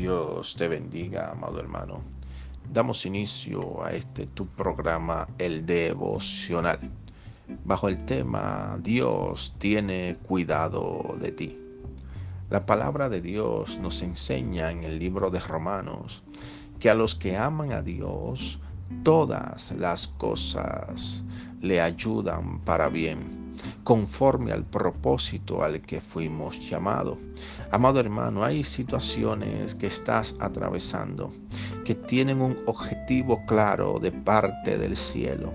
[0.00, 2.02] Dios te bendiga, amado hermano.
[2.72, 6.78] Damos inicio a este tu programa, el devocional,
[7.64, 11.58] bajo el tema Dios tiene cuidado de ti.
[12.48, 16.22] La palabra de Dios nos enseña en el libro de Romanos
[16.78, 18.60] que a los que aman a Dios,
[19.02, 21.24] todas las cosas
[21.60, 23.47] le ayudan para bien
[23.84, 27.18] conforme al propósito al que fuimos llamados.
[27.70, 31.32] Amado hermano, hay situaciones que estás atravesando
[31.88, 35.50] que tienen un objetivo claro de parte del cielo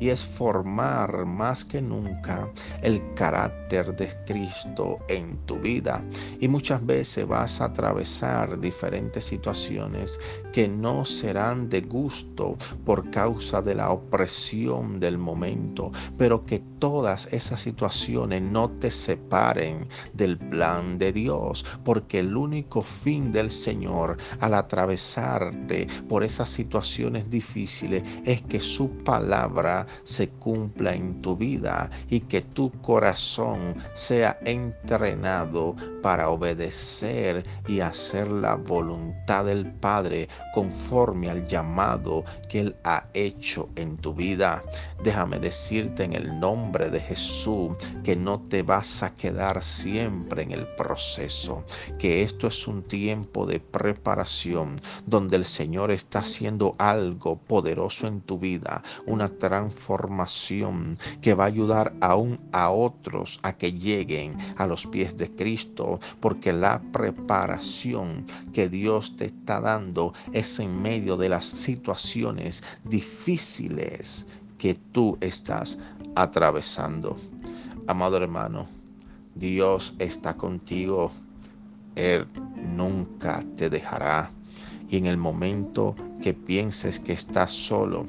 [0.00, 2.48] y es formar más que nunca
[2.82, 6.02] el carácter de Cristo en tu vida.
[6.40, 10.18] Y muchas veces vas a atravesar diferentes situaciones
[10.52, 17.28] que no serán de gusto por causa de la opresión del momento, pero que todas
[17.32, 24.16] esas situaciones no te separen del plan de Dios, porque el único fin del Señor
[24.40, 25.75] al atravesarte
[26.08, 32.42] por esas situaciones difíciles es que su palabra se cumpla en tu vida y que
[32.42, 42.24] tu corazón sea entrenado para obedecer y hacer la voluntad del Padre conforme al llamado
[42.48, 44.62] que Él ha hecho en tu vida.
[45.02, 50.52] Déjame decirte en el nombre de Jesús que no te vas a quedar siempre en
[50.52, 51.64] el proceso,
[51.98, 58.20] que esto es un tiempo de preparación donde el Señor está haciendo algo poderoso en
[58.20, 64.66] tu vida, una transformación que va a ayudar aún a otros a que lleguen a
[64.66, 71.16] los pies de Cristo, porque la preparación que Dios te está dando es en medio
[71.16, 74.26] de las situaciones difíciles
[74.58, 75.78] que tú estás
[76.14, 77.16] atravesando.
[77.86, 78.66] Amado hermano,
[79.34, 81.12] Dios está contigo.
[81.94, 84.30] Él nunca te dejará.
[84.88, 88.06] Y en el momento que pienses que estás solo,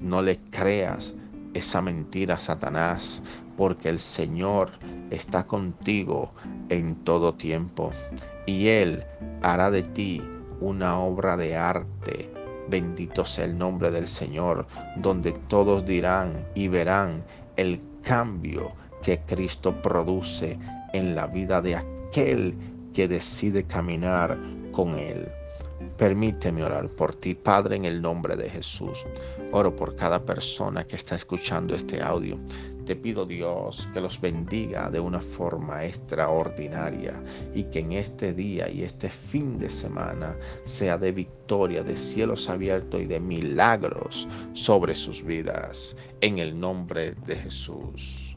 [0.00, 1.14] no le creas
[1.54, 3.22] esa mentira Satanás,
[3.56, 4.70] porque el Señor
[5.10, 6.32] está contigo
[6.68, 7.90] en todo tiempo.
[8.46, 9.04] Y Él
[9.42, 10.22] hará de ti
[10.60, 12.30] una obra de arte.
[12.68, 17.24] Bendito sea el nombre del Señor, donde todos dirán y verán
[17.56, 18.72] el cambio
[19.02, 20.58] que Cristo produce
[20.92, 22.54] en la vida de aquel
[22.92, 24.38] que decide caminar
[24.72, 25.28] con Él.
[25.96, 29.04] Permíteme orar por ti, Padre, en el nombre de Jesús.
[29.52, 32.38] Oro por cada persona que está escuchando este audio.
[32.84, 37.12] Te pido Dios que los bendiga de una forma extraordinaria
[37.54, 40.34] y que en este día y este fin de semana
[40.64, 45.96] sea de victoria, de cielos abiertos y de milagros sobre sus vidas.
[46.20, 48.27] En el nombre de Jesús.